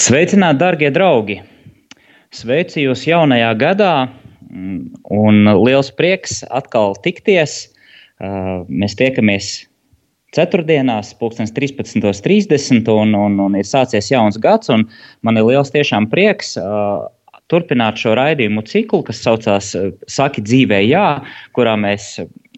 [0.00, 1.34] Sveicināti, darbie draugi!
[2.32, 3.94] Sveicu jūs jaunajā gadā,
[5.12, 7.66] un liels prieks atkal tikties.
[8.70, 9.50] Mēs tiekamies
[10.32, 14.72] ceturtdienās, pulkstenis 13.30, un, un, un ir sācies jauns gads.
[15.20, 16.54] Man ir liels tiešām prieks
[17.52, 19.74] turpināt šo raidījumu ciklu, kas saucās
[20.08, 21.08] Saki dzīvē, jā,
[21.52, 22.14] kurā mēs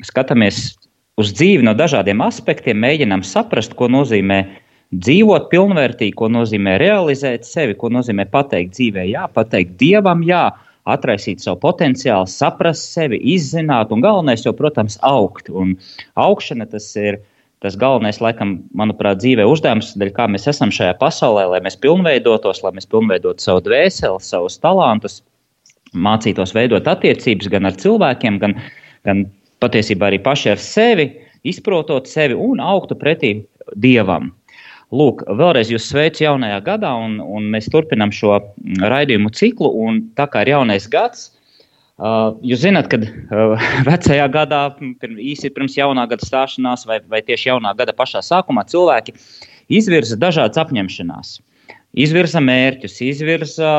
[0.06, 0.76] skatāmies
[1.18, 4.44] uz dzīvi no dažādiem aspektiem, mēģinām saprast, ko nozīmē
[4.92, 10.50] dzīvot pilnvērtīgi, ko nozīmē realizēt sevi, ko nozīmē pateikt dzīvē, jā, pateikt dievam, jā,
[10.88, 15.48] atraisīt savu potenciālu, saprast sevi, izzināt, un galvenais jau, protams, augt.
[15.48, 15.76] Un
[16.18, 17.20] augšana tas ir
[17.62, 22.64] tas galvenais, laikam, manuprāt, dzīvē uzdevums, dēļ kā mēs esam šajā pasaulē, lai mēs pilnveidotos,
[22.64, 25.20] lai mēs pilnveidotu savu dvēseli, savus talantus,
[25.94, 28.56] mācītos veidot attiecības gan ar cilvēkiem, gan,
[29.06, 29.22] gan
[29.62, 31.12] patiesībā arī paši ar sevi,
[31.46, 33.36] izprotot sevi un augtu pretī
[33.78, 34.32] dievam.
[34.92, 38.36] Lūk, vēlreiz jūs sveicu jaunajā gadā, un, un mēs turpinām šo
[38.92, 39.70] raidījumu ciklu.
[40.18, 41.30] Tā kā ir jaunais gads,
[41.96, 43.54] uh, jūs zināt, ka uh,
[43.88, 44.66] vecajā gadā,
[45.00, 49.16] pirm, īsi pirms jaunā gada stāšanās, vai, vai tieši jaunā gada pašā sākumā, cilvēki
[49.72, 51.38] izvirza dažādas apņemšanās.
[52.02, 53.70] Izvirza mērķus, izvirza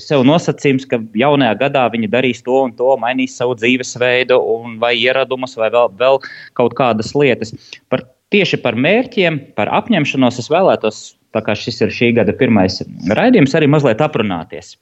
[0.00, 4.36] sev nosacījumus, ka jaunajā gadā viņi darīs to un to, mainīs savu dzīvesveidu,
[4.80, 6.20] vai ieradumus, vai vēl, vēl
[6.56, 7.54] kaut kādas lietas.
[7.92, 11.02] Par tieši par mērķiem, par apņemšanos es vēlētos,
[11.34, 12.80] tā kā šis ir šī gada pirmais
[13.18, 14.76] raidījums, arī mazliet aprunāties.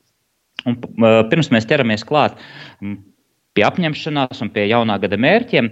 [0.67, 0.79] Un,
[1.31, 2.39] pirms mēs ķeramies klāt
[3.57, 5.71] pie apņemšanās un pie jaunā gada mērķiem,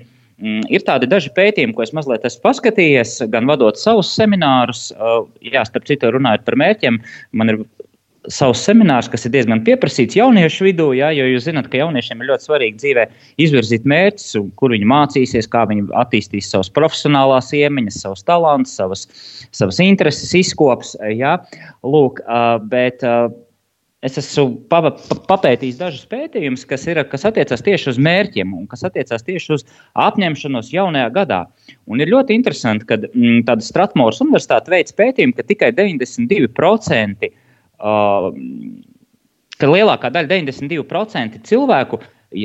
[0.68, 4.88] ir tādi daži pētījumi, ko es mazliet esmu paskatījies, gan vadot savus seminārus,
[5.44, 6.98] jā, starp citu, runājot par mērķiem.
[7.36, 7.62] Man ir
[8.32, 12.30] savus seminārus, kas ir diezgan pieprasīts jauniešu vidū, ja, jo jūs zināt, ka jauniešiem ir
[12.32, 13.06] ļoti svarīgi dzīvē
[13.42, 19.06] izvirzīt mērķus, kur viņi mācīsies, kā viņi attīstīs savas profesionālās iemaņas, savus talantus, savas,
[19.54, 20.96] savas intereses, izkops.
[21.16, 21.38] Ja.
[21.86, 22.22] Lūk,
[22.70, 23.04] bet,
[24.04, 24.60] Es esmu
[25.26, 29.64] papētījis dažus pētījumus, kas, ir, kas attiecās tieši uz mērķiem un kas attiecās tieši uz
[29.98, 31.40] apņemšanos jaunajā gadā.
[31.90, 37.45] Un ir ļoti interesanti, ka mm, tāda Stratmūras universitāte veids pētījumu, ka tikai 92% Uh,
[39.56, 42.00] ka lielākā daļa, 92% cilvēku,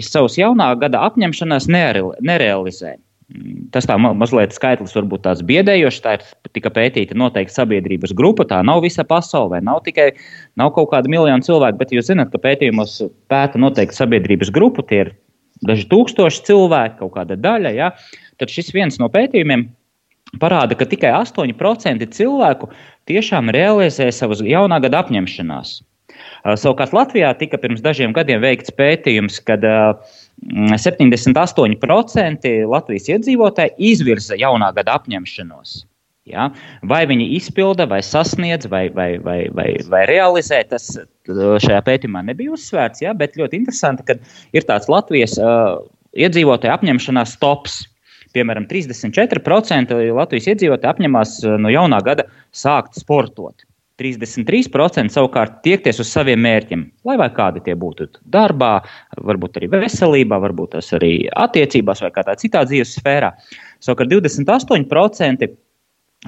[0.06, 2.98] savus jaunā gada apņemšanās nerealizē.
[3.32, 6.02] Mm, tas tā ma mazliet skaitlis varbūt tāds biedējošs.
[6.04, 6.26] Tā ir
[6.56, 8.46] tika pētīta noteikti sabiedrības grupa.
[8.48, 10.12] Tā nav visa pasaule, nav tikai
[10.60, 12.98] nav kaut kāda miljonu cilvēku, bet jūs zināt, ka pētījumos
[13.32, 14.84] pēta noteikti sabiedrības grupu.
[14.88, 15.14] Tie ir
[15.68, 17.76] daži tūkstoši cilvēku, kaut kāda daļa.
[17.78, 17.94] Ja?
[18.42, 19.70] Tad šis viens no pētījumiem
[20.40, 22.70] parāda, ka tikai 8% cilvēku
[23.10, 25.82] tiešām realizē savas jaunā gada apņemšanās.
[26.58, 29.62] Savukārt Latvijā tika pirms dažiem gadiem veikts pētījums, kad
[30.42, 35.70] 78% Latvijas iedzīvotāji izvirza jaunā gada apņemšanos.
[36.30, 36.50] Ja?
[36.88, 40.84] Vai viņi izpilda, vai sasniedz, vai, vai, vai, vai, vai realizē, tas
[41.28, 43.04] šajā pētījumā nebija uzsvērts.
[43.06, 43.12] Ja?
[43.18, 44.14] Bet ļoti interesanti, ka
[44.56, 45.82] ir tāds Latvijas uh,
[46.18, 47.74] iedzīvotāju apņemšanās tops.
[48.36, 53.66] Piemēram, 34% Latvijas iedzīvotāji apņemās eh, no jaunā gada sākt sportot.
[54.02, 58.80] 33% savukārt tiekties uz saviem mērķiem, lai vai kādi tie būtu darbā,
[59.20, 63.34] varbūt arī veselībā, varbūt tas arī attiecībās vai kādā citā dzīves sfērā.
[63.84, 65.54] Savukārt 28% eh,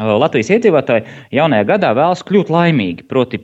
[0.03, 1.07] Latvijas iedzīvotāji
[1.39, 3.41] jaunajā gadā vēlas kļūt laimīgi, proti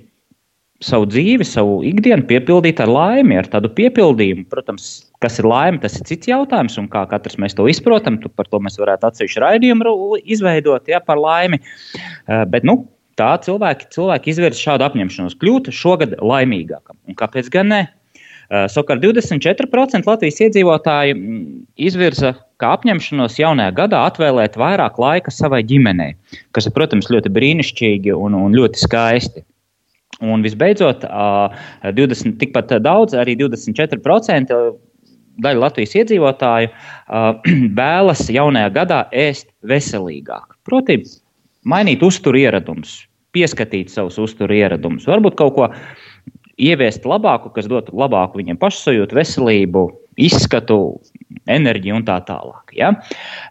[0.84, 4.46] savu dzīvi, savu ikdienu piepildīt ar laimi, ar tādu piepildījumu.
[4.52, 4.88] Protams,
[5.24, 8.62] kas ir laime, tas ir cits jautājums, un kā katrs mēs to izprotam, par to
[8.64, 11.60] mēs varētu atsevišķu raidījumu izveidot ja, par laimi.
[11.60, 12.82] Eh, bet, nu,
[13.20, 17.00] tā cilvēki, cilvēki izvirza šādu apņemšanos kļūt šogad laimīgākam.
[17.10, 17.82] Un kāpēc gan ne?
[18.50, 21.44] Eh, savukārt 24% Latvijas iedzīvotāji mm,
[21.90, 26.16] izvirza kā apņemšanos jaunajā gadā atvēlēt vairāk laika savai ģimenei,
[26.56, 29.44] kas ir, protams, ļoti brīnišķīgi un, un ļoti skaisti.
[30.26, 31.06] Un visbeidzot,
[31.96, 34.56] 20, tikpat daudz, arī 24%
[35.40, 36.72] daļa Latvijas iedzīvotāju
[37.80, 40.58] vēlas jaunajā gadā ēst veselīgāk.
[40.68, 41.00] Proti,
[41.64, 43.06] mainīt uzturu ieradumus,
[43.36, 45.70] pieskatīt savus uzturu ieradumus, varbūt kaut ko
[46.60, 49.86] ieviest labāku, kas dotu labāku viņiem pašsajūtu, veselību,
[50.20, 51.00] izskatu,
[51.50, 52.74] enerģiju un tā tālāk.
[52.76, 52.92] Ja?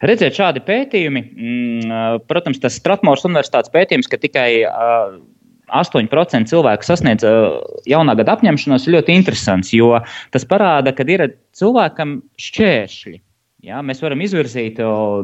[0.04, 4.50] Redziet, šādi pētījumi, mm, protams, tas Stratmors Universitātes pētījums, ka tikai
[5.74, 7.26] 8% cilvēku sasniedz
[7.88, 9.94] jaunā gada apņemšanos, ir ļoti interesants, jo
[10.34, 11.26] tas parāda, ka ir
[11.58, 13.20] cilvēkam šķēršļi.
[13.68, 13.82] Ja?
[13.84, 14.80] Mēs varam izvirzīt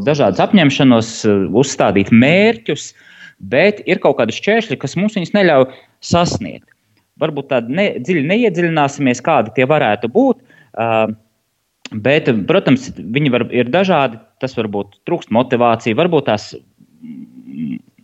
[0.06, 1.10] dažādas apņemšanos,
[1.54, 2.92] uzstādīt mērķus,
[3.40, 5.68] bet ir kaut kādi šķēršļi, kas mums viņus neļauj
[6.04, 6.68] sasniegt.
[7.22, 10.40] Varbūt tādi ne, dziļi neiedziļināsimies, kādi tie varētu būt.
[10.74, 11.12] Uh,
[11.92, 14.18] Bet, protams, viņi var, ir dažādi.
[14.42, 16.54] Tas var būt trūkst motivācija, varbūt tās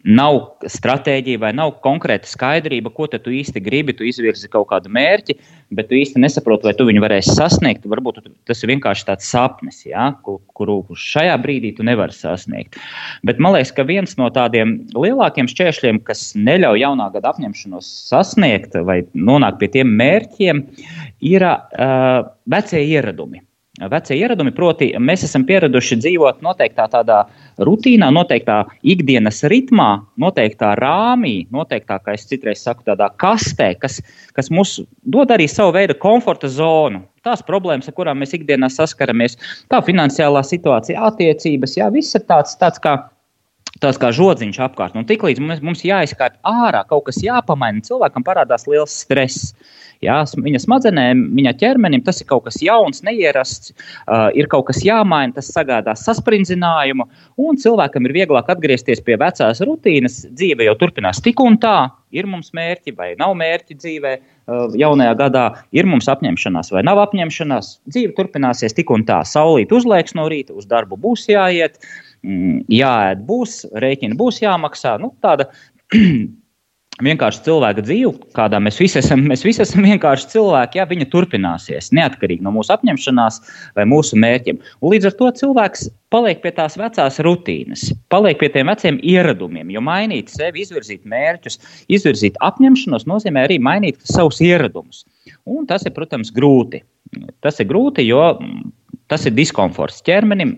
[0.05, 3.95] nav stratēģija vai nav konkrēta skaidrība, ko tu īsti gribi.
[3.97, 5.37] Tu izvirzi kaut kādu mērķi,
[5.77, 7.89] bet tu īsti nesaproti, vai tu viņu varēsi sasniegt.
[7.91, 12.79] Varbūt tas ir vienkārši tāds sapnis, ja, kuru šajā brīdī tu nevari sasniegt.
[13.27, 18.79] Bet man liekas, ka viens no tādiem lielākiem šķēršļiem, kas neļauj jaunā gada apņemšanos sasniegt
[18.87, 20.65] vai nonākt pie tiem mērķiem,
[21.29, 23.45] ir uh, vecie ieradumi
[23.89, 24.53] vecie ieradumi.
[24.57, 27.23] Proti, mēs esam pieraduši dzīvot noteiktā tādā
[27.63, 29.89] rutīnā, noteiktā ikdienas ritmā,
[30.21, 34.01] noteiktā rāmī, noteiktā, kā es citreiz saku, tādā kastē, kas,
[34.37, 37.05] kas mums dod arī savu veidu komforta zonu.
[37.25, 39.37] Tās problēmas, ar kurām mēs ikdienā saskaramies,
[39.73, 42.97] tā finansiālā situācija, attiecības, jā, viss ir tāds, tāds kā
[43.81, 44.97] tāds kā žodziņš apkārt.
[44.99, 49.55] Un tiklīdz mums, mums jāizkārt ārā, kaut kas jāpamaina, cilvēkam parādās liels stress.
[50.01, 53.75] Jā, viņa smadzenēm, viņa ķermenim tas ir kaut kas jauns, neierasts,
[54.07, 57.05] uh, ir kaut kas jāmaina, tas sagādā sasprindzinājumu,
[57.45, 60.23] un cilvēkam ir vieglāk atgriezties pie vecās rutīnas.
[60.33, 64.15] Dzīve jau turpinās tik un tā, ir mums mērķi vai nav mērķi dzīvē,
[64.81, 65.45] jaunajā gadā
[65.77, 67.73] ir mums apņemšanās vai nav apņemšanās.
[67.93, 69.21] Dzīve turpināsies tik un tā.
[69.29, 71.77] Saulīt uzliekas no rīta, uz darbu būs jāiet,
[72.25, 74.97] mm, jāēd būs, rēķini būs jāmaksā.
[75.03, 75.51] Nu, tāda
[77.05, 81.91] vienkārši cilvēka dzīve, kādā mēs visi esam, mēs visi esam vienkārši cilvēki, ja viņa turpināsies
[81.97, 83.41] neatkarīgi no mūsu apņemšanās
[83.79, 84.61] vai mūsu mērķiem.
[84.81, 89.71] Un līdz ar to cilvēks paliek pie tās vecās rutīnas, paliek pie tiem veciem ieradumiem,
[89.75, 91.61] jo mainīt sevi, izvirzīt mērķus,
[91.93, 95.05] izvirzīt apņemšanos nozīmē arī mainīt savus ieradumus.
[95.47, 96.83] Un tas ir, protams, grūti.
[97.43, 98.23] Tas ir grūti, jo
[99.11, 100.53] Tas ir diskomforts ķermenim,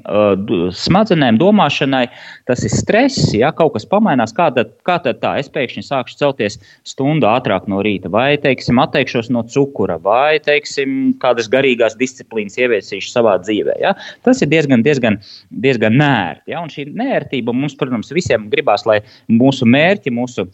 [0.76, 2.04] smadzenēm, domāšanai.
[2.48, 4.34] Tas ir stress, ja kaut kas pamainās.
[4.36, 5.34] Kā tad, kā tad tā?
[5.40, 6.58] Es pēkšņi sākšu celties
[6.88, 13.14] stundu ātrāk no rīta, vai teiksim, atteikšos no cukura, vai teiksim, kādas garīgās disciplīnas ieviesīšu
[13.14, 13.78] savā dzīvē.
[13.80, 13.94] Ja?
[14.26, 15.16] Tas ir diezgan, diezgan,
[15.64, 16.52] diezgan nērti.
[16.52, 16.60] Ja?
[16.60, 19.00] Un šī nērtība mums, protams, visiem gribās, lai
[19.32, 20.50] mūsu mērķi, mūsu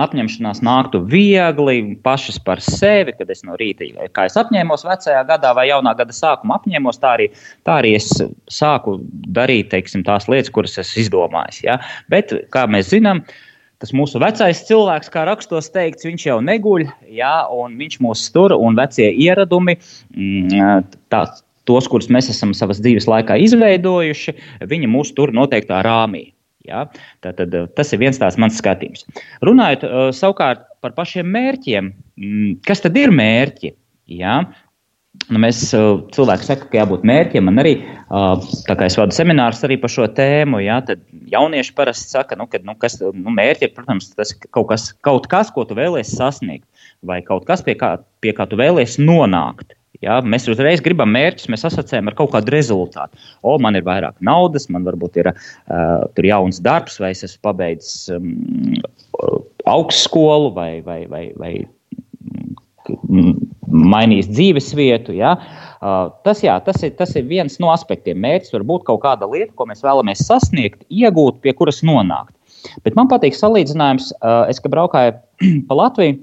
[0.00, 5.54] apņemšanās nāktu viegli, pašas par sevi, kad es no rīta, kā es apņēmos vecajā gadā
[5.56, 7.30] vai jaunā gada sākumā apņēmos, tā arī,
[7.66, 8.10] tā arī es
[8.52, 8.98] sāku
[9.36, 11.62] darīt teiksim, tās lietas, kuras esmu izdomājis.
[11.64, 11.80] Ja?
[12.12, 13.24] Bet, kā mēs zinām,
[13.80, 17.34] tas mūsu vecais cilvēks, kā rakstos teikts, viņš jau neguļ, ja?
[17.52, 19.78] un viņš mūs tur, un vecie ieradumi.
[20.12, 21.24] Mm, tā,
[21.66, 24.36] tos, kurus mēs esam savas dzīves laikā izveidojuši,
[24.70, 26.28] viņi mūs tur noteiktā rāmī.
[26.66, 26.84] Ja?
[27.24, 29.06] Tātad, eh, tas ir viens tāds mans skatījums.
[29.46, 31.90] Runājot uh, savukārt par pašiem mērķiem,
[32.20, 33.72] mm, kas tad ir mērķi?
[34.18, 34.40] Ja?
[35.30, 37.46] Nu, mēs uh, cilvēki saka, ka jābūt mērķiem.
[37.48, 37.78] Man arī,
[38.68, 41.00] tā kā es vadu seminārus arī par šo tēmu, ja, tad
[41.32, 45.30] jaunieši parasti saka, nu, ka nu, kas, nu, mērķi ir, protams, tas kaut kas, kaut
[45.32, 46.66] kas, ko tu vēlēsies sasniegt,
[47.06, 49.72] vai kaut kas, pie kā, pie kā tu vēlēsies nonākt.
[50.04, 53.20] Ja, mēs uzreiz gribam mērķus, mēs asociējam ar kaut kādu rezultātu.
[53.46, 58.10] O, man ir vairāk naudas, man varbūt ir uh, jauns darbs, vai es esmu pabeidzis
[58.12, 58.34] um,
[59.70, 61.52] augstskolu, vai, vai, vai, vai
[63.08, 63.34] mm,
[63.66, 65.16] mainījis dzīves vietu.
[65.16, 65.36] Ja?
[66.26, 68.20] Tas, jā, tas, ir, tas ir viens no aspektiem.
[68.22, 72.34] Mērķis var būt kaut kāda lieta, ko mēs vēlamies sasniegt, iegūt, pie kuras nonākt.
[72.86, 74.10] Bet man patīk salīdzinājums,
[74.50, 75.16] es, kad braukāju
[75.68, 76.18] pa Latviju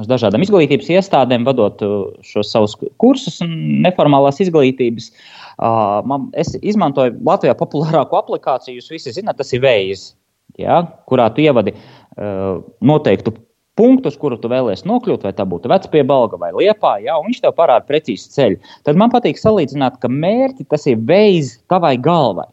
[0.00, 1.94] uz dažādām izglītības iestādēm, vadot uh,
[2.26, 5.10] šos savus kursus un neformālās izglītības.
[5.54, 10.12] Uh, man, es izmantoju Latvijā populārāko aplikāciju, jūs visi zināt, tas ir Veiz,
[10.60, 13.36] ja, kurā tu ievadi uh, noteiktu
[13.78, 17.42] punktu, uz kuru tu vēlēsies nokļūt, vai tā būtu vecpiebalga vai liepā, ja, un viņš
[17.42, 18.60] tev parāda precīzi ceļu.
[18.86, 22.46] Tad man patīk salīdzināt, ka mērķi tas ir veids tavai galvai,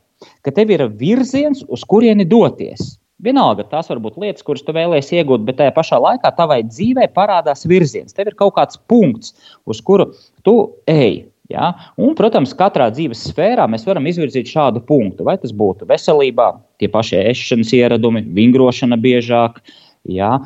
[0.45, 2.95] ka tev ir virziens, uz kurieni doties.
[3.21, 7.05] Vienalga, tās var būt lietas, kuras tu vēlēsies iegūt, bet tajā pašā laikā tavai dzīvē
[7.13, 8.15] parādās virziens.
[8.17, 9.35] Tev ir kaut kāds punkts,
[9.69, 10.09] uz kuru
[10.47, 10.55] tu
[10.89, 11.27] ej.
[11.51, 11.73] Ja?
[11.99, 15.25] Un, protams, katrā dzīves sfērā mēs varam izvirzīt šādu punktu.
[15.27, 16.47] Vai tas būtu veselībā,
[16.81, 19.61] tie paši ēšanas ieradumi, vingrošana biežāk,
[20.09, 20.37] ja?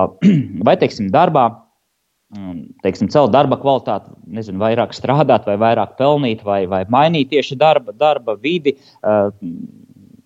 [0.66, 1.46] vai, teiksim, darbā,
[2.34, 7.58] mm, teiksim, celt darba kvalitāti, nezinu, vairāk strādāt, vai vairāk pelnīt, vai, vai mainīt tieši
[7.60, 8.74] darba, darba vidi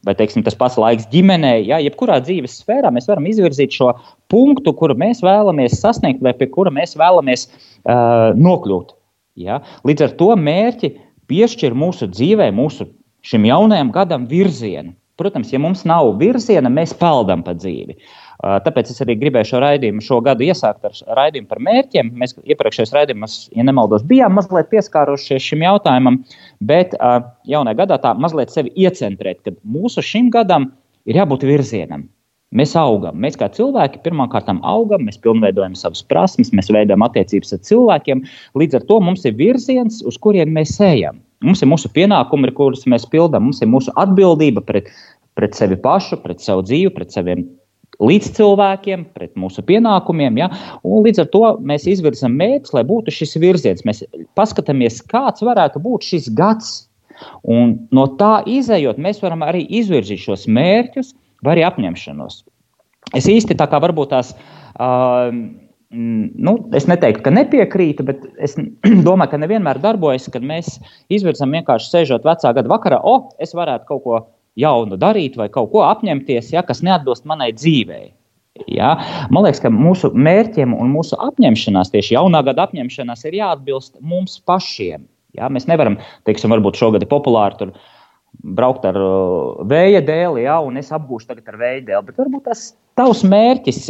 [0.06, 3.92] vai teiksim, tas pats laiks ģimenē, ja, jebkurā dzīves sfērā mēs varam izvirzīt šo
[4.32, 8.94] punktu, kuru mēs vēlamies sasniegt, vai pie kura mēs vēlamies uh, nokļūt.
[9.40, 9.60] Ja?
[9.88, 10.94] Līdz ar to mērķi
[11.30, 12.88] piešķir mūsu dzīvē, mūsu
[13.26, 14.94] šim jaunajam gadam virzienu.
[15.20, 17.98] Protams, ja mums nav virziena, mēs peldam pa dzīvi.
[18.40, 22.12] Tāpēc es arī gribēju šo raidījumu šo gadu iesākt ar raidījumu par mērķiem.
[22.16, 26.22] Mēs iepriekšējos raidījumos, ja nemaldos, bijām mazliet pieskārušies šim jautājumam,
[26.64, 26.96] bet
[27.50, 30.70] jaunajā gadā tā mazliet sevi iecentrēt, ka mūsu šim gadam
[31.04, 32.08] ir jābūt virzienam.
[32.56, 33.14] Mēs augam.
[33.22, 38.24] Mēs kā cilvēki pirmkārt augam, mēs pilnveidojam savas prasmes, mēs veidojam attiecības ar cilvēkiem.
[38.58, 41.20] Līdz ar to mums ir virziens, uz kurien mēs ejam.
[41.46, 44.90] Mums ir mūsu pienākumi, kurus mēs pildām, mums ir mūsu atbildība pret,
[45.38, 47.46] pret sevi pašu, pret savu dzīvi, pret saviem
[48.00, 50.38] līdzcilvēkiem, pret mūsu pienākumiem.
[50.40, 50.50] Ja?
[50.86, 53.84] Un līdz ar to mēs izvirzām mērķus, lai būtu šis virziens.
[53.88, 54.04] Mēs
[54.38, 56.76] paskatāmies, kāds varētu būt šis gads.
[57.44, 61.12] Un no tā izējot, mēs varam arī izvirzīt šos mērķus,
[61.44, 62.44] vai arī apņemšanos.
[63.16, 64.36] Es īsti tā kā varbūt tās.
[64.76, 65.34] Uh,
[65.90, 68.52] Nu, es neteiktu, ka nepiekrītu, bet es
[69.08, 70.76] domāju, ka nevienmēr darbojas, kad mēs
[71.10, 74.20] izvirzām vienkārši sēžot vecā gada vakarā, o, es varētu kaut ko
[74.58, 78.10] jaunu darīt vai kaut ko apņemties, ja, kas neatbilst manai dzīvei.
[78.70, 78.96] Ja?
[79.30, 84.40] Man liekas, ka mūsu mērķiem un mūsu apņemšanās, tieši jaunā gada apņemšanās, ir jāatbilst mums
[84.48, 85.06] pašiem.
[85.38, 85.50] Ja?
[85.52, 87.74] Mēs nevaram, teiksim, varbūt šogad ir populāri tur
[88.56, 92.06] braukt ar uh, vēja dēli, ja, un es apgūšu tagad ar vēja dēli.
[92.10, 93.80] Bet varbūt tas tavs mērķis,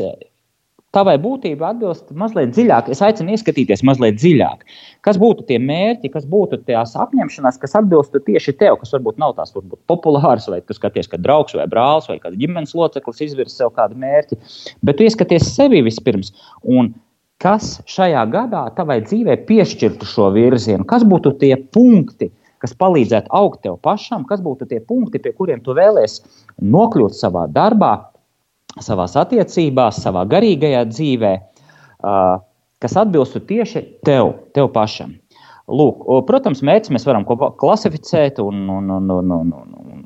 [0.94, 2.88] tavai būtībai atbilst mazliet dziļāk.
[2.90, 4.64] Es aicinu ieskatīties mazliet dziļāk.
[5.06, 9.36] Kas būtu tie mērķi, kas būtu tās apņemšanās, kas atbilstu tieši tev, kas varbūt nav
[9.38, 13.62] tās varbūt populāras, vai tu skaties, ka draugs vai brālis vai kāds ģimenes loceklis izvirza
[13.62, 14.40] sev kādu mērķi,
[14.82, 16.34] bet tu ieskaties sevi vispirms.
[16.66, 16.92] Un
[17.40, 20.88] kas šajā gadā tavai dzīvē piešķirtu šo virzienu?
[20.90, 25.62] Kas būtu tie punkti, kas palīdzētu augt tev pašam, kas būtu tie punkti, pie kuriem
[25.64, 26.20] tu vēlēsies
[26.60, 27.94] nokļūt savā darbā,
[28.78, 31.32] savā attiecībās, savā garīgajā dzīvē,
[32.80, 35.16] kas atbilstu tieši tev, tev pašam.
[35.70, 40.00] Lūk, protams, mērķis mēs varam klasificēt, un, un, un, un, un, un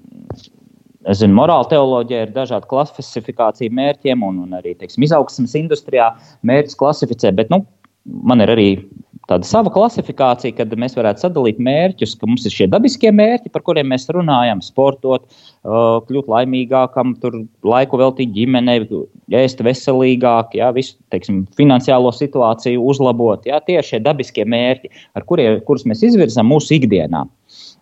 [1.08, 6.10] es zinu, morāla teoloģija ir dažādi klasifikācija mērķiem, un, un arī teiksim, izaugsmas industrijā
[6.48, 7.32] mērķis klasificē.
[7.36, 7.62] Bet nu,
[8.04, 8.68] man ir arī
[9.28, 13.64] tāda sava klasifikācija, kad mēs varētu sadalīt mērķus, ka mums ir šie dabiskie mērķi, par
[13.64, 15.24] kuriem mēs runājam, sportot,
[15.64, 18.82] kļūt laimīgākam, tur laiku veltīt ģimenei,
[19.40, 23.48] ēst veselīgāk, jā, visu teiksim, finansiālo situāciju uzlabot.
[23.48, 24.92] Jā, tie ir šie dabiskie mērķi,
[25.30, 27.24] kuriem, kurus mēs izvirzām mūsu ikdienā.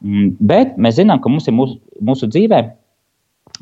[0.03, 2.71] Mm, bet mēs zinām, ka mums ir mūsu, mūsu dzīvēm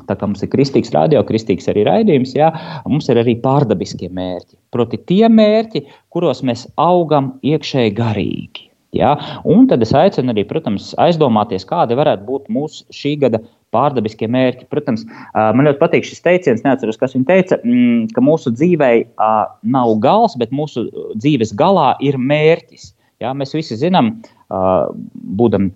[0.07, 2.49] Tā kā mums ir kristīgs radio, kristīgs arī raidījums, jā,
[2.89, 4.57] mums ir arī pārdabiskie mērķi.
[4.73, 8.67] Proti, tie mērķi, kuros mēs augam iekšēji garīgi.
[8.97, 9.15] Ja?
[9.47, 14.67] Un tad es aicinu arī, protams, aizdomāties, kādi varētu būt mūsu šī gada pārdabiskie mērķi.
[14.71, 19.05] Protams, man ļoti patīk šis teiciens, neatceros, kas viņš teica, mm, ka mūsu dzīvei
[19.75, 22.91] nav gals, bet mūsu dzīves galā ir mērķis.
[23.23, 23.35] Ja?
[23.37, 24.17] Mēs visi zinām,
[24.51, 25.71] būdam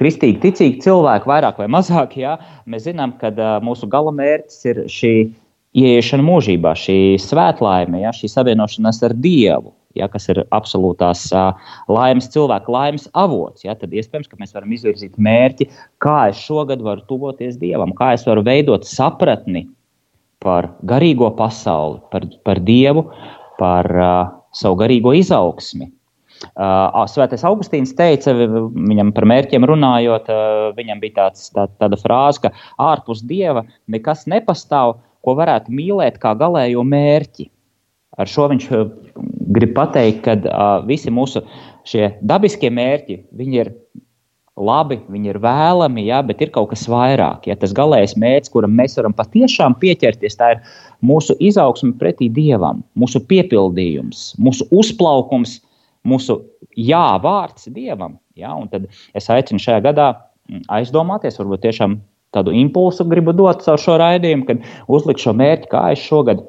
[0.00, 2.36] kristīgi, ticīgi cilvēki, vairāk vai mazāk, jā,
[2.68, 3.32] mēs zinām, ka
[3.64, 5.14] mūsu galamērķis ir šī
[5.76, 9.74] ieiešana mūžībā, šī svētlaime, jā, šī savienošanās ar Dievu.
[9.96, 13.62] Ja, kas ir absolūtās uh, laimes, cilvēka laimes avots.
[13.64, 15.70] Ja, tad iespējams, ka mēs varam izvirzīt mērķi,
[16.04, 19.64] kā es šogad varu tuvoties Dievam, kā es varu veidot sapratni
[20.44, 23.06] par garīgo pasauli, par, par Dievu,
[23.56, 24.18] par uh,
[24.52, 25.88] savu garīgo izaugsmi.
[27.12, 30.30] Svētais Augustīns teica, viņam par mērķiem runājot,
[30.76, 32.52] viņam bija tāds, tā, tāda frāze, ka
[32.82, 37.50] ārpus dieva nekas nepastāv, ko varētu mīlēt kā galējo mērķi.
[38.16, 38.68] Ar šo viņš
[39.56, 40.36] grib pateikt, ka
[40.88, 41.42] visi mūsu
[42.24, 43.18] dabiskie mērķi
[43.56, 43.72] ir
[44.56, 47.44] labi, viņi ir vēlami, jā, bet ir kaut kas vairāk.
[47.50, 50.62] Ja, tas galīgais mērķis, kuram mēs varam patiešām pieķerties, tā ir
[51.04, 55.58] mūsu izaugsme pretī dievam, mūsu piepildījums, mūsu uzplaukums
[56.06, 56.40] mūsu
[56.78, 58.18] jā vārds Dievam.
[58.38, 58.54] Ja?
[58.56, 61.98] Un tad es aicinu šajā gadā mm, aizdomāties, varbūt tiešām
[62.36, 66.42] tādu impulsu gribu dot caur šo raidījumu, kad uzlikšu šo mērķi, kā es šogad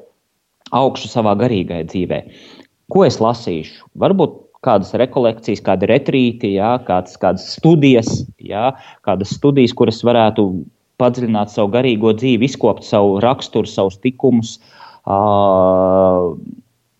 [0.76, 2.22] augšu savā garīgajā dzīvē.
[2.92, 3.88] Ko es lasīšu?
[4.00, 8.72] Varbūt kādas rekolekcijas, kāda retrīti, ja, kādas, kādas studijas, ja,
[9.06, 10.48] kādas studijas, kuras varētu
[10.98, 14.56] padziļināt savu garīgo dzīvi, izkopt savu raksturu, savus likumus,
[15.06, 16.34] uh,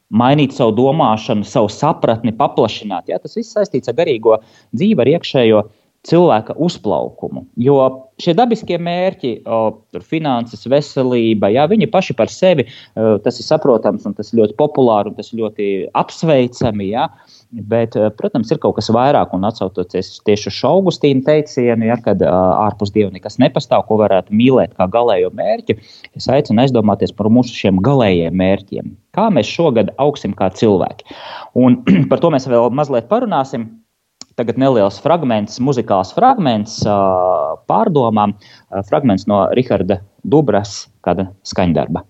[0.08, 3.10] mainīt savu domāšanu, savu sapratni, paplašināt.
[3.10, 3.20] Ja?
[3.22, 4.38] Tas viss saistīts ar garīgo
[4.76, 5.66] dzīvi, ar iekšējo
[6.08, 7.42] cilvēka uzplaukumu.
[7.60, 7.78] Jo
[8.22, 9.58] šie dabiskie mērķi, o,
[10.06, 15.10] finanses, veselība, jā, viņi paši par sevi, tas ir saprotams un tas ir ļoti populāri
[15.10, 16.92] un tas ir ļoti apsveicami.
[16.94, 17.08] Jā.
[17.48, 22.92] Bet, protams, ir kaut kas vairāk, un atcaucoties tieši uz Augustīnu teicienu, ja, kad ārpus
[22.92, 25.78] dieva nekas nepastāv, ko varētu mīlēt kā galējo mērķi,
[26.18, 28.92] es aicinu aizdomāties par mūsu šiem galējiem mērķiem.
[29.18, 31.08] Kā mēs šogad augsim kā cilvēki?
[31.58, 33.66] Un par to mēs vēl mazliet parunāsim.
[34.38, 36.76] tagad neliels fragments, muzikāls fragments
[37.66, 38.36] pārdomām,
[38.86, 42.04] fragments no Riharda Dubras kāda skaņdarba.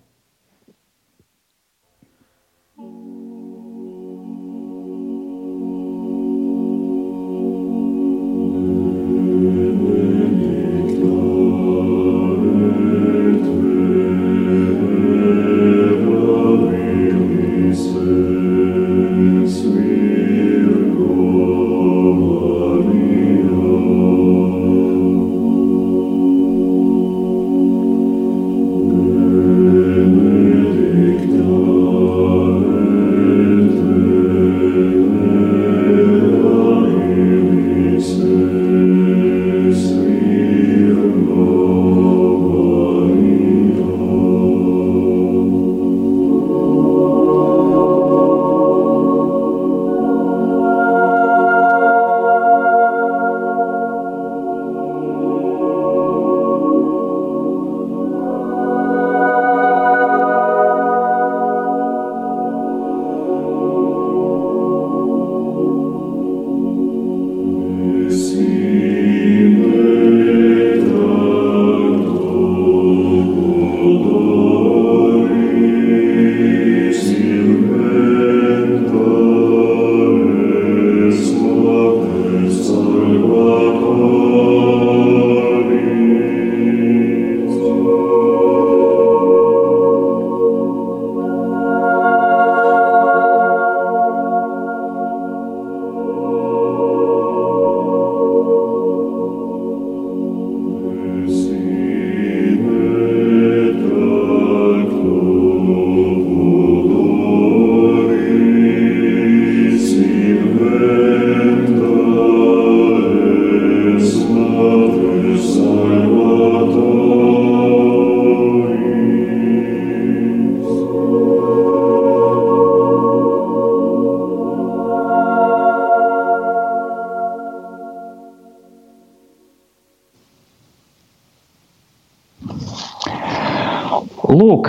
[134.29, 134.69] Lūk,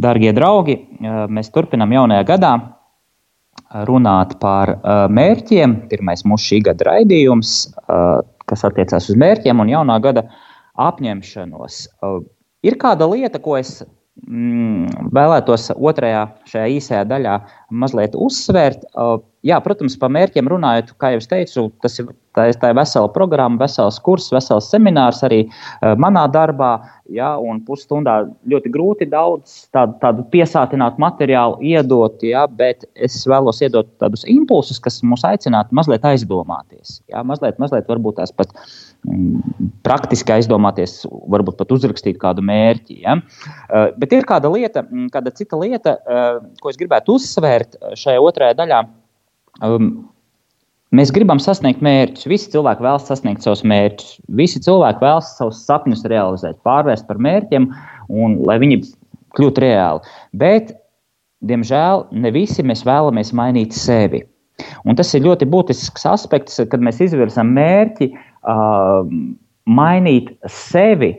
[0.00, 0.76] darbie draugi,
[1.32, 2.52] mēs turpinām jaunajā gadā
[3.86, 4.76] runāt par
[5.12, 5.76] mērķiem.
[5.90, 7.54] Pirmais mūsu šī gada raidījums,
[8.50, 10.26] kas attiecās uz mērķiem un jaunā gada
[10.80, 11.80] apņemšanos.
[12.66, 13.78] Ir kāda lieta, ko es
[14.26, 17.36] mm, vēlētos otrajā šajā īsajā daļā
[17.82, 18.84] mazliet uzsvērt.
[19.46, 23.10] Jā, protams, par mērķiem runājot, kā jau teicu, tas ir, tā ir, tā ir vesela
[23.12, 25.44] programma, vesels kurs, vesels seminārs arī
[26.00, 26.78] manā darbā.
[27.10, 33.58] Jā, un pusstundā ļoti grūti daudz tādu, tādu piesātinātu materiālu iedot, jā, bet es vēlos
[33.66, 37.00] iedot tādus impulsus, kas mūs aicinātu mazliet aizdomāties.
[37.10, 38.54] Jā, mazliet, mazliet varbūt tās pat
[39.08, 41.00] mm, praktiski aizdomāties,
[41.34, 43.00] varbūt pat uzrakstīt kādu mērķi.
[43.02, 43.18] Ja?
[43.98, 45.98] Bet ir kāda lieta, kāda cita lieta,
[46.62, 48.84] ko es gribētu uzsvērt šajā otrajā daļā
[49.60, 50.08] Um,
[50.96, 52.28] mēs gribam sasniegt mērķus.
[52.30, 54.16] Visi cilvēki vēlas sasniegt savus mērķus.
[54.40, 57.70] Visi cilvēki vēlas savus sapņus realizēt, pārvērst par mērķiem,
[58.10, 58.82] un lai viņi
[59.38, 60.14] kļūtu reāli.
[60.36, 60.74] Bet,
[61.46, 64.24] diemžēl, ne visi mēs vēlamies mainīt sevi.
[64.84, 69.06] Un tas ir ļoti būtisks aspekts, kad mēs izvirzām mērķi uh,
[69.70, 71.14] mainīt sevi.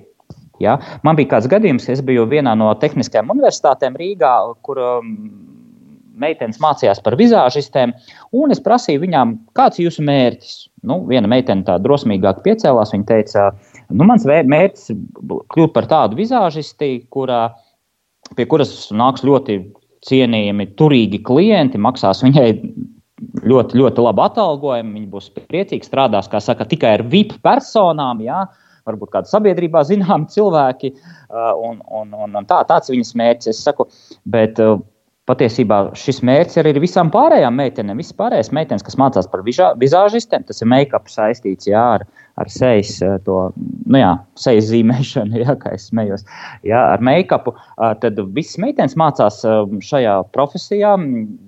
[0.61, 0.75] Ja?
[1.05, 5.15] Man bija kāds gadījums, es biju vienā no tehniskajām universitātēm Rīgā, kur um,
[6.19, 7.93] meitenes mācījās par vizāžistēm,
[8.37, 10.55] un es prasīju viņām, kāds ir jūsu mērķis.
[10.87, 12.93] Nu, viena meitene tā drosmīgāk piecēlās.
[12.95, 13.49] Viņa teica,
[13.89, 15.03] nu, mans mērķis ir
[15.53, 17.43] kļūt par tādu vizāžisti, kurā,
[18.37, 19.59] pie kuras nāks ļoti
[20.07, 22.49] cienījami, turīgi klienti, maksās viņai
[23.45, 24.95] ļoti, ļoti labu atalgojumu.
[24.97, 28.23] Viņa būs priecīga, strādās, saka, tikai ar VIP personām.
[28.25, 28.45] Jā.
[28.89, 30.95] Varbūt kāda sabiedrībā zināma cilvēki,
[31.61, 33.51] un, un, un tā, tāds ir viņas mērķis.
[33.53, 33.85] Es saku,
[34.25, 34.57] bet
[35.29, 37.99] Patiesībā šis mērķis arī ir visām pārējām meitenēm.
[38.01, 42.05] Visas pārējās meitenes, kas mācās par vizāžistiem, tas ir make-up saistīts jā, ar,
[42.41, 43.35] ar sejas, eh, to,
[43.85, 46.25] nu jā, sejas zīmēšanu, jā, kā es smējos,
[46.65, 47.53] jā, ar make-upu.
[48.01, 49.43] Tad visas meitenes mācās
[49.85, 50.95] šajā profesijā,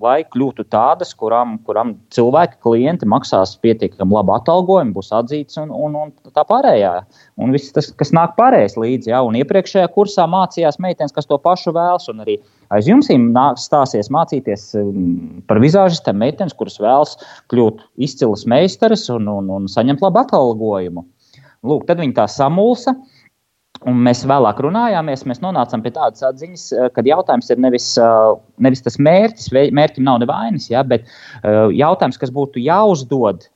[0.06, 5.98] lai kļūtu tādas, kurām, kurām cilvēki, klienti maksās pietiekami labu atalgojumu, būs atzīts un, un,
[5.98, 6.94] un tā pārējā.
[7.42, 11.42] Un viss tas, kas nāk pārējais līdzi, jā, un iepriekšējā kursā mācījās meitenes, kas to
[11.42, 12.38] pašu vēlas, un arī
[12.74, 13.10] aiz jums
[13.62, 14.70] stāsies mācīties
[15.48, 17.18] par vizāžistiem meitenes, kuras vēlas
[17.54, 21.06] kļūt izcilas meistaras un, un, un saņemt labu atalgojumu.
[21.64, 22.96] Lūk, tad viņi tā samulsa.
[23.90, 28.36] Un mēs vēlāk runājāmies, mēs nonācām pie tādas atziņas, eh, ka jautājums ir nevis, eh,
[28.64, 33.50] nevis tas mērķis, mērķim nav nevainas, ja, bet eh, jautājums, kas būtu jāuzdod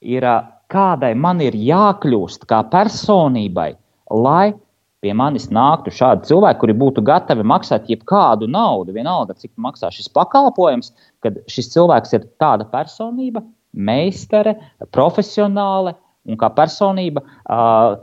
[0.00, 0.24] ir,
[0.72, 3.74] kādai man ir jākļūst kā personībai,
[4.12, 4.54] lai
[5.04, 10.10] pie manis nāktu šādi cilvēki, kuri būtu gatavi maksāt jebkādu naudu, vienalga, cik maksā šis
[10.14, 10.90] pakalpojums,
[11.24, 14.56] kad šis cilvēks ir tāda personība, meistare,
[14.94, 15.94] profesionāle.
[16.28, 17.22] Un kā personība,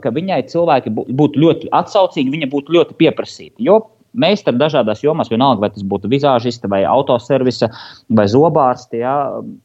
[0.02, 3.60] ka viņai cilvēki būtu ļoti atsaucīgi, viņa būtu ļoti pieprasīta.
[3.62, 3.76] Jo
[4.16, 7.68] meistari dažādās jomās, vienalga, vai tas būtu vizāžista, vai autoservisa,
[8.16, 9.14] vai zobārsti, jā,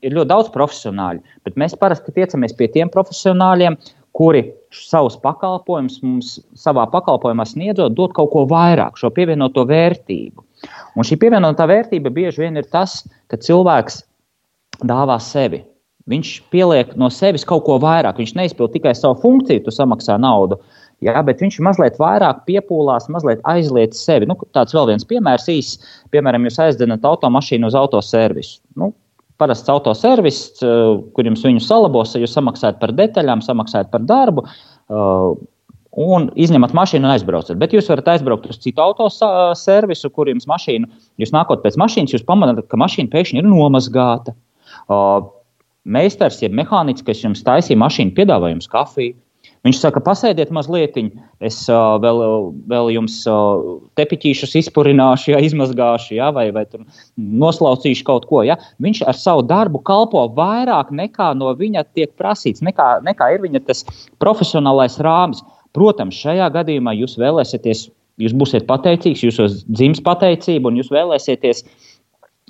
[0.06, 1.24] ir ļoti daudz profesionāļu.
[1.48, 3.80] Bet mēs parasti tiecamies pie tiem profesionāļiem,
[4.18, 4.44] kuri
[4.76, 10.44] savus pakalpojumus mums savā pakalpojumā sniedzot, dod kaut ko vairāk, šo pievienoto vērtību.
[10.96, 14.02] Un šī pievienotā vērtība bieži vien ir tas, ka cilvēks
[14.88, 15.64] dāvā sevi.
[16.12, 18.18] Viņš pieliek no sevis kaut ko vairāk.
[18.20, 20.58] Viņš neizpild tikai savu funkciju, tu samaksā naudu,
[21.06, 24.28] jā, bet viņš mazliet vairāk piepūlās, mazliet aizliet sevi.
[24.30, 25.94] Nu, tāds vēl viens piemērs īsts.
[26.14, 28.60] Piemēram, jūs aizdenat automašīnu uz autoservisu.
[28.82, 28.92] Nu,
[29.42, 34.46] parasts autoservis, eh, kur jums viņu salabos, jūs samaksājat par detaļām, samaksājat par darbu.
[34.92, 35.34] Uh,
[35.92, 37.58] un izņemat mašīnu un aizbraucat.
[37.60, 40.88] Bet jūs varat aizbraukt uz citu autoservisu, kur jums mašīna,
[41.20, 44.36] jūs nākot pēc mašīnas, jūs pamanāt, ka mašīna pēkšņi ir nomazgāta.
[44.88, 45.28] Uh,
[45.84, 49.18] meistars, jeb mehāniķis, kas jums taisīja mašīnu, piedāvā jums kafiju,
[49.62, 50.96] Viņš saka, pasēdiet mazliet,
[51.46, 52.22] es uh, vēl,
[52.72, 56.64] vēl jums uh, tepiķīšus izpurināšu, ja, izmazgāšu, ja, vai, vai
[57.16, 58.42] noslaucīšu kaut ko.
[58.48, 58.58] Ja.
[58.82, 63.62] Viņš ar savu darbu kalpo vairāk nekā no viņa tiek prasīts, nekā, nekā ir viņa
[63.68, 63.86] tas
[64.24, 65.46] profesionālais rāmis.
[65.78, 67.86] Protams, šajā gadījumā jūs vēlēsieties,
[68.20, 71.91] jūs būsiet pateicīgs, jūs dzims pateicība un jūs vēlēsieties uh,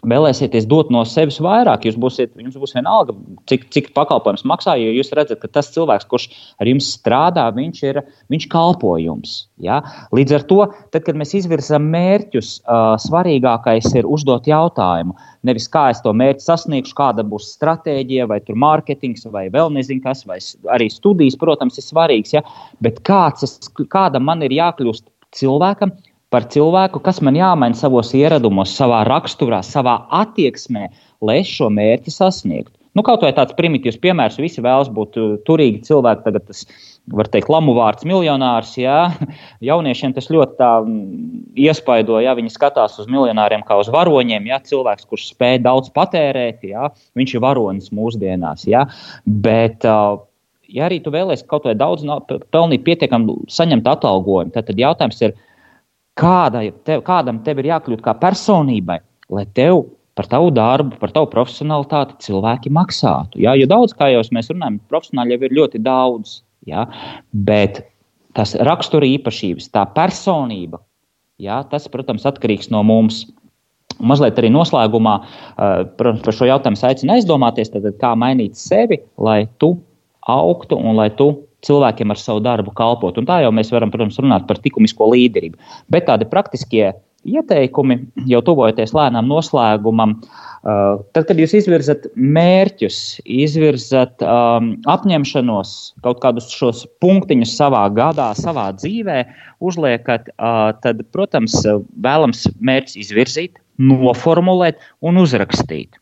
[0.08, 3.14] vēlēsieties dot no sevis vairāk, jūs būsiet, jums būs vienalga,
[3.50, 6.28] cik, cik pakalpojums maksā, jo jūs redzat, ka tas cilvēks, kurš
[6.62, 9.36] ar jums strādā, viņš ir viņš kalpo jums.
[9.62, 9.82] Ja?
[10.16, 10.60] Līdz ar to,
[10.94, 15.16] tad, kad mēs izvirzām mērķus, uh, svarīgākais ir uzdot jautājumu.
[15.48, 20.04] Nevis kā es to mērķi sasniegšu, kāda būs stratēģija, vai tur mārketings, vai vēl nezinu
[20.06, 20.40] kas, vai
[20.74, 22.34] arī studijas, protams, ir svarīgs.
[22.38, 22.46] Ja?
[22.82, 23.58] Bet kāds es,
[23.94, 25.06] kādam man ir jākļūst
[25.38, 25.94] cilvēkam,
[26.32, 30.88] par cilvēku, kas man jāmaina savos ieradumos, savā raksturā, savā attieksmē,
[31.22, 32.78] lai es šo mērķi sasniegtu.
[32.91, 36.26] Nu, kaut vai tāds primitīvs piemērs, visi vēlas būt uh, turīgi cilvēki.
[36.26, 36.65] Tagad tas,
[37.15, 38.74] var teikt, lamu vārds miljonārs.
[38.80, 39.13] Jā.
[39.70, 41.30] Jauniešiem tas ļoti mm,
[41.67, 44.50] iespaido, ja viņi skatās uz miljonāriem kā uz varoņiem.
[44.52, 44.60] Jā.
[44.67, 46.91] Cilvēks, kurš spēj daudz patērēt, jā.
[47.15, 48.67] viņš ir varonis mūsdienās.
[48.67, 48.84] Jā.
[49.48, 50.20] Bet, uh,
[50.67, 52.04] ja arī tu vēlēsies kaut vai daudz
[52.52, 55.39] pelnīt, pietiekami saņemt atalgojumu, tad, tad jautājums ir,
[56.22, 59.02] kāda, tev, kādam tev ir jākļūt kā personībai,
[59.34, 59.86] lai tev
[60.18, 63.40] par tavu darbu, par tavu profesionalitāti cilvēki maksātu.
[63.42, 63.56] Ja?
[63.58, 66.40] Jo daudz, kā jau mēs runājam, profesionāļi jau ir ļoti daudz.
[66.68, 66.86] Ja?
[67.32, 67.84] Bet
[68.38, 70.82] tas rakstura īpašības, tā personība,
[71.42, 71.62] ja?
[71.72, 73.26] tas, protams, atkarīgs no mums.
[74.02, 75.18] Mazliet arī noslēgumā
[76.00, 79.76] protams, par šo jautājumu aicinu aizdomāties, tad, kā mainīt sevi, lai tu
[80.32, 81.34] augtu un lai tu
[81.67, 83.17] cilvēkiem ar savu darbu kalpot.
[83.19, 85.60] Un tā jau mēs varam, protams, runāt par likumisko līderību.
[85.93, 86.91] Bet tādi praktiskie
[87.28, 92.97] ieteikumi, jau tuvojoties lēnām noslēgumam, uh, tad, kad jūs izvirzat mērķus,
[93.30, 99.19] izvirzat um, apņemšanos, kaut kādus šos punktiņus savā gadā, savā dzīvē,
[99.62, 101.60] uzliekat, uh, tad, protams,
[102.02, 105.97] vēlams mērķus izvirzīt, noformulēt un uzrakstīt.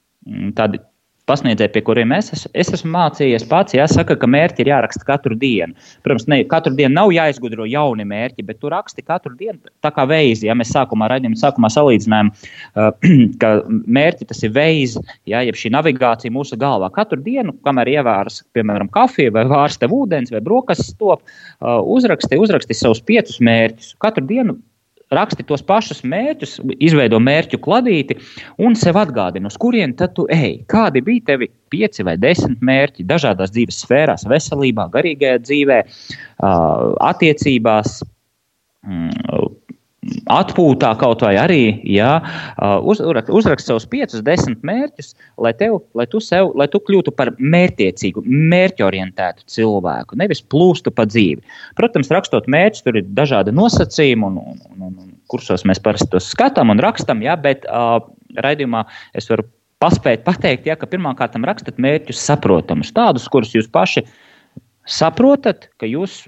[0.55, 0.81] Tādi
[1.29, 5.37] pasniedzēji, pie kuriem es, es, es esmu mācījies pats, jāsaka, ka mērķi ir jāraksta katru
[5.39, 5.75] dienu.
[6.05, 10.05] Protams, ne, katru dienu nav jāizgudro jauni mērķi, bet tu raksti katru dienu tā kā
[10.09, 10.47] veizi.
[10.49, 12.89] Ja mēs sākumā raidījām, sākumā salīdzinājām, uh,
[13.41, 14.97] ka mērķi tas ir veids,
[15.29, 16.91] ja, jeb šī navigācija mūsu galvā.
[16.95, 21.23] Katru dienu, kamēr ievāras, piemēram, kafiju vai vārs tev ūdens vai brokastis top,
[21.61, 23.93] uh, uzraksti, uzraksti savus piecus mērķus.
[24.01, 24.59] Katru dienu
[25.15, 28.17] raksti tos pašus mērķus, izveido mērķu kladīti
[28.61, 30.59] un sev atgādini, uz kurien tad tu ej.
[30.69, 35.79] Kādi bija tevi pieci vai desmit mērķi dažādās dzīves sfērās, veselībā, garīgajā dzīvē,
[37.09, 37.99] attiecībās,
[38.85, 39.49] mm,
[40.31, 42.19] atpūtā kaut vai arī ja,
[42.87, 45.11] uz, uzrakst savus piecus, desmit mērķus,
[45.43, 51.07] lai, tev, lai, tu sev, lai tu kļūtu par mērķiecīgu, mērķorientētu cilvēku, nevis plūstu pa
[51.09, 51.43] dzīvi.
[51.79, 56.31] Protams, rakstot mērķus, tur ir dažādi nosacījumi, un, un, un, un kursos mēs parasti tos
[56.31, 57.99] skatām un rakstam, ja, bet uh,
[58.39, 58.85] raidījumā
[59.19, 59.49] es varu
[59.83, 64.07] paspēt pateikt, ja, ka pirmkārt rakstat mērķus saprotamus, tādus, kurus jūs paši
[64.89, 66.23] saprotat, ka jūs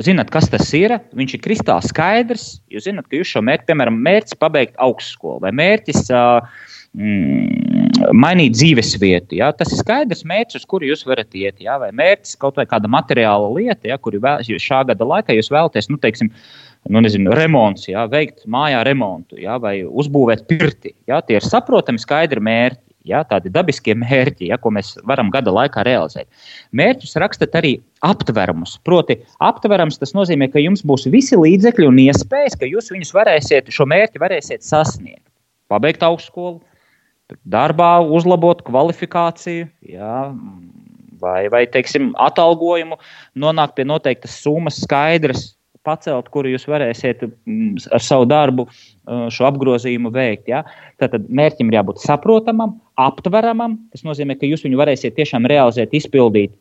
[0.00, 0.94] zinat, kas tas ir.
[1.16, 2.46] Viņš ir kristāli skaidrs.
[2.72, 6.06] Jūs zinat, ka jūs šo mērķi, piemēram, mērķis pabeigt augstskolu vai mērķis.
[6.12, 9.38] Uh, mainīt dzīves vietu.
[9.38, 9.50] Ja?
[9.56, 11.60] Tas ir skaidrs mērķis, uz kuru jūs varat iet.
[11.64, 11.78] Ja?
[11.80, 13.98] Vai mērķis kaut vai kāda materiāla lieta, ja?
[13.98, 16.28] kuru šā gada laikā jūs vēlaties, nu, teiksim,
[16.92, 18.04] nu, nezinu, remonts, ja?
[18.12, 19.56] veikt mājā remontu ja?
[19.62, 20.94] vai uzbūvēt pirti.
[21.08, 21.22] Ja?
[21.24, 22.84] Tie ir saprotami, skaidri mērķi.
[23.08, 26.28] Ja, tādi dabiskie mērķi, ja, ko mēs varam gada laikā realizēt.
[26.76, 28.76] Mērķus rakstat arī aptveramus.
[28.86, 33.72] Proti, aptverams tas nozīmē, ka jums būs visi līdzekļi un iespējas, ka jūs viņus varēsiet,
[33.74, 35.24] šo mērķi varēsiet sasniegt.
[35.72, 36.60] Pabeigt augstskolu,
[37.48, 40.16] darbā uzlabot kvalifikāciju, ja,
[41.22, 42.98] vai, vai teiksim, atalgojumu,
[43.38, 45.52] nonākt pie noteiktas summas skaidras
[45.86, 50.48] pacelt, kuru jūs varēsiet mm, ar savu darbu uh, šo apgrozījumu veikt.
[50.52, 50.62] Ja?
[51.02, 53.78] Tātad mērķim ir jābūt saprotamam, aptveramam.
[53.94, 56.54] Tas nozīmē, ka jūs viņu varēsiet tiešām realizēt, izpildīt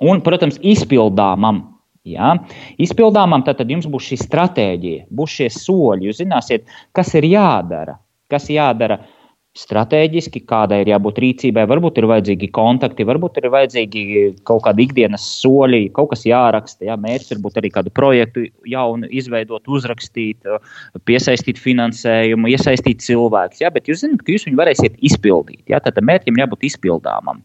[0.00, 1.64] un, protams, izpildāmam.
[2.08, 2.34] Ja?
[2.82, 6.10] Izpildāmam, tad jums būs šī stratēģija, būs šie soļi.
[6.10, 7.98] Jūs zināsiet, kas ir jādara.
[8.32, 9.02] Kas jādara
[9.54, 14.02] strateģiski, kādai ir jābūt rīcībai, varbūt ir vajadzīgi kontakti, varbūt ir vajadzīgi
[14.48, 16.88] kaut kādi ikdienas soļi, kaut kas jāraksta.
[16.88, 20.42] Jā, mērķis varbūt arī kādu projektu jaunu izveidot, uzrakstīt,
[21.06, 23.62] piesaistīt finansējumu, iesaistīt cilvēkus.
[23.62, 25.62] Jā, bet jūs zināt, ka jūs viņu varēsiet izpildīt.
[25.70, 27.44] Jā, tad mērķim jābūt izpildāmam.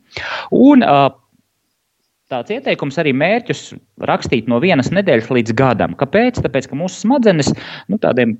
[0.49, 0.85] Un,
[2.29, 3.71] Tāds ieteikums arī mērķus
[4.05, 5.95] rakstīt no vienas nedēļas līdz gadam.
[5.97, 6.37] Kāpēc?
[6.45, 7.49] Tāpēc, ka mūsu smadzenes
[7.89, 8.35] nu, tādiem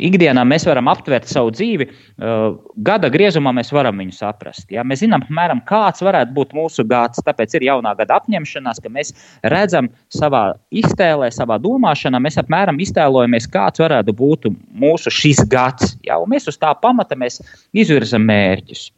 [0.00, 4.64] Ikdienā mēs varam aptvert savu dzīvi, uh, gada griezumā mēs varam viņu saprast.
[4.72, 4.82] Ja?
[4.86, 7.22] Mēs zinām, apmēram, kāds varētu būt mūsu gads.
[7.26, 9.12] Tāpēc ir jaunā gada apņemšanās, ka mēs
[9.52, 14.50] redzam savā iztēlē, savā domāšanā, mēs apmēram iztēlojamies, kāds varētu būt
[14.82, 15.94] mūsu šis gads.
[16.08, 16.18] Ja?
[16.18, 18.88] Un mēs uz tā pamata izvirzam mērķus.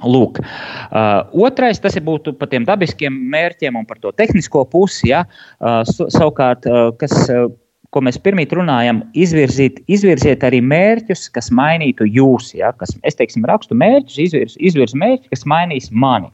[0.00, 5.10] Lūk, uh, otrais, tas ir būtu par tiem dabiskiem mērķiem un par to tehnisko pusi.
[5.12, 5.26] Ja?
[5.60, 7.50] Uh, savukārt, uh, kas uh,
[7.94, 12.52] ko mēs pirmīt runājam, izvirzīt, izvirziet arī mērķus, kas mainītu jūs.
[12.58, 12.72] Ja?
[12.78, 16.30] Kas, es teiksim, rakstu mērķus, izvirzu izvirz mērķus, kas mainīs mani.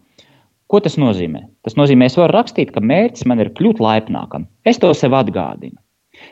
[0.67, 1.45] Ko tas nozīmē?
[1.65, 4.49] Tas nozīmē, es varu rakstīt, ka mērķis man ir kļūt laipnākam.
[4.67, 5.79] Es to sev atgādinu.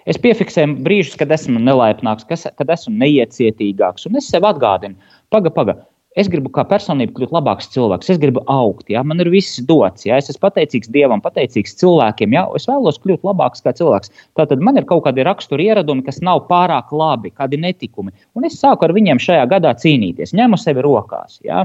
[0.08, 4.96] Es piefiksēju brīžus, kad esmu nelaipnāks, kad esmu neiecietīgāks, un es sev atgādinu,
[5.32, 5.84] pagaidi, pagaidi.
[6.14, 9.00] Es gribu kā personība kļūt labāks cilvēks, es gribu augt, ja?
[9.02, 10.20] man ir viss dots, ja?
[10.20, 12.44] es esmu pateicīgs Dievam, pateicīgs cilvēkiem, ja?
[12.54, 14.12] es vēlos kļūt labāks kā cilvēks.
[14.38, 18.60] Tātad man ir kaut kādi rakstura ieradumi, kas nav pārāk labi, kādi netikumi, un es
[18.62, 21.40] sāku ar viņiem šajā gadā cīnīties, ņemu sevi rokās.
[21.42, 21.64] Ja?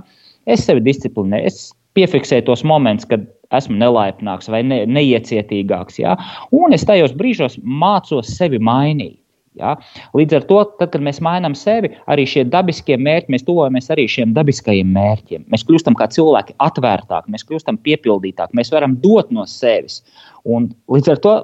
[0.50, 6.18] Es sevi disciplinēju, es piefiksēju tos momentus, kad esmu nelaipnāks vai ne, neiecietīgāks, ja?
[6.58, 9.20] un es tajos brīžos mācos sevi mainīt.
[9.58, 9.76] Ja?
[10.18, 14.06] Līdz ar to, tad, kad mēs mainām sevi, arī šie dabiskie mērķi, mēs tuvojamies arī
[14.12, 15.48] šiem dabiskajiem mērķiem.
[15.52, 20.04] Mēs kļūstam kā cilvēki atvērtāki, mēs kļūstam piepildītāki, mēs varam dot no sevis.
[20.46, 21.36] Un līdz ar to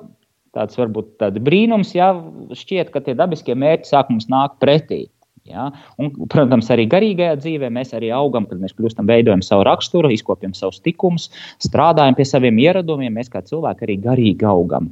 [0.56, 2.13] tāds varbūt tāds brīnums, ja
[2.56, 5.06] šķiet, ka tie dabiskie mērķi sāk mums nākt pretī.
[5.46, 5.68] Ja?
[6.02, 10.56] Un, protams, arī garīgajā dzīvē mēs arī augam, kad mēs kļūstam, veidojam savu raksturu, izkopjam
[10.58, 11.28] savus likumus,
[11.62, 13.13] strādājam pie saviem ieradumiem.
[13.13, 14.89] Mēs kā cilvēki arī garīgi augam.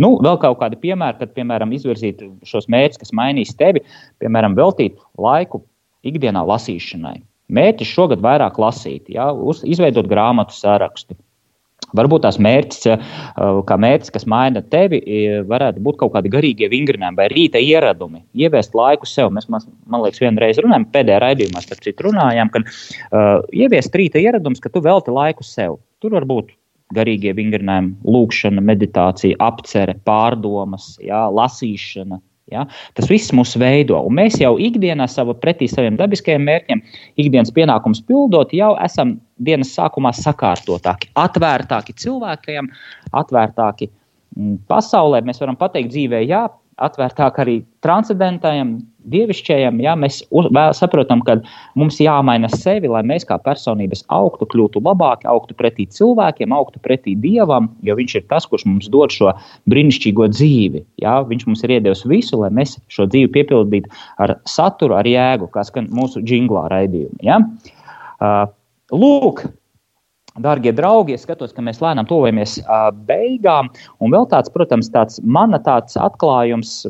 [0.00, 3.84] Nu, vēl kaut kādi piemēri, kad, piemēram, izvirzīt šos mērķus, kas mainīs tevi,
[4.22, 5.64] piemēram, veltīt laiku
[6.06, 7.18] ikdienā lasīšanai.
[7.52, 11.18] Mērķis šogad vairāk lasīt, ja, uz, izveidot grāmatu sarakstu.
[11.92, 13.02] Varbūt tās mērķis, eh,
[13.68, 15.02] kā mērķis, kas maina tevi,
[15.50, 19.28] varētu būt kaut kādi garīgie vingrinājumi vai rīta ieradumi, ieviest laiku sev.
[19.34, 19.60] Mēs, man,
[20.00, 24.80] liekas, vienreiz runājām, pēdējā raidījumā, starp citu, runājām, ka uh, ieviest rīta ieradums, ka tu
[24.80, 25.82] velti laiku sev.
[26.00, 26.54] Tur var būt
[26.96, 32.20] garīgie vingrinājumi, lūkšana, meditācija, apcere, pārdomas, jā, lasīšana.
[32.52, 32.66] Ja?
[32.98, 36.82] Tas viss mūs veido, un mēs jau ikdienā savā pretī saviem dabiskajiem mērķiem,
[37.22, 42.68] ikdienas pienākumus pildot, jau esam dienas sākumā sakārtotāki, atvērtāki cilvēkiem,
[43.22, 45.22] atvērtāki mm, pasaulē.
[45.26, 46.44] Mēs varam pateikt dzīvē, jā,
[46.82, 48.76] atvērtāk arī transcendentajam,
[49.12, 49.80] dievišķajam.
[49.82, 51.38] Ja, mēs uz, saprotam, ka
[51.78, 57.16] mums jāmaina sevi, lai mēs kā personības augtu, kļūtu labāki, augtu pretī cilvēkiem, augtu pretī
[57.18, 59.32] dievam, jo viņš ir tas, kurš mums dod šo
[59.70, 60.84] brīnišķīgo dzīvi.
[61.02, 63.90] Ja, viņš mums ir iedevis visu, lai mēs šo dzīvi piepildītu
[64.22, 67.22] ar saturu, ar jēgu, kas skan mūsu jinglā raidījumā.
[67.26, 67.40] Ja.
[68.22, 68.46] Uh,
[68.94, 69.46] lūk,
[70.40, 72.58] Darbie draugi, es skatos, ka mēs lēnām tuvojamies
[73.08, 73.68] beigām.
[74.00, 76.86] Un vēl tāds, protams, tāds mana tāds atklājums,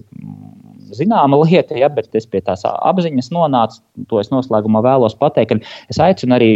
[0.94, 3.82] zināma lieta, ja, bet es pie tās apziņas nonācu.
[4.12, 6.52] To es noslēgumā vēlos pateikt, es aicinu arī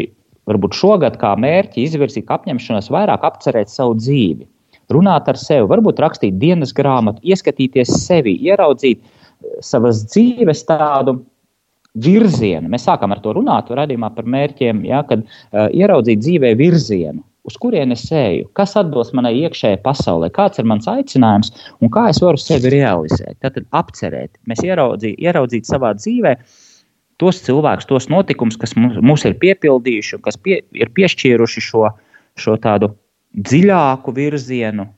[0.47, 4.47] varbūt šogad kā mērķi izvirzīt apņemšanos vairāk apcerēt savu dzīvi.
[4.95, 9.03] Runāt ar sevi, varbūt rakstīt dienas grāmatu, ieskatīties sevi, ieraudzīt
[9.65, 11.19] savas dzīves tādu
[12.05, 12.71] virzienu.
[12.73, 17.25] Mēs sākām ar to runāt, radījumā par mērķiem, ja, kad uh, ieraudzīt dzīvē virzienu.
[17.47, 22.09] Uz kurien es eju, kas atbilst manai iekšējai pasaulē, kāds ir mans aicinājums un kā
[22.11, 23.37] es varu sevi realizēt.
[23.45, 26.35] Tad apcerēt, mēs ieraudzīt, ieraudzīt savā dzīvē
[27.23, 31.87] tos cilvēkus, tos notikumus, kas mums, mums ir piepildījuši un kas pie, ir piešķīruši šo,
[32.35, 32.91] šo tādu
[33.37, 34.89] dziļāku virzienu,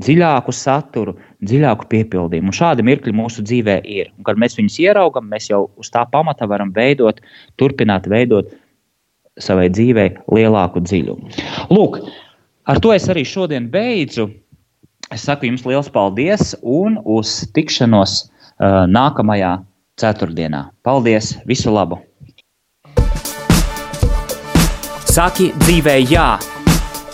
[0.00, 1.14] dziļāku saturu,
[1.46, 2.50] dziļāku piepildījumu.
[2.50, 4.10] Un šādi mirkļi mūsu dzīvē ir.
[4.16, 7.20] Un, kad mēs viņus ieraugām, mēs jau uz tā pamata varam veidot,
[7.60, 8.50] turpināt veidot
[9.40, 11.30] savai dzīvei lielāku dziļumu.
[11.74, 12.00] Lūk,
[12.70, 14.30] ar to es arī šodien beidzu.
[15.12, 19.58] Es saku jums liels paldies un uz tikšanos uh, nākamajā
[20.00, 20.66] ceturtdienā.
[20.82, 21.36] Paldies!
[21.46, 22.00] Visu labu!
[25.14, 26.53] Saki dzīvē jā!